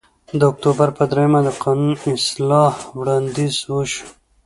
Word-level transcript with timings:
د 0.39 0.41
اکتوبر 0.51 0.89
په 0.97 1.03
درېیمه 1.11 1.39
د 1.45 1.49
قانون 1.63 1.93
اصلاح 2.17 2.75
وړاندیز 2.99 3.55
وشو 3.73 4.05